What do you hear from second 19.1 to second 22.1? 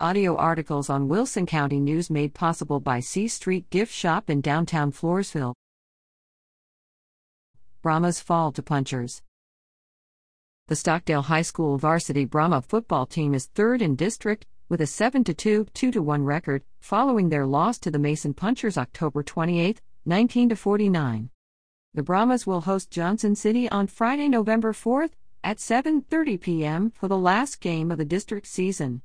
28, 19 49. The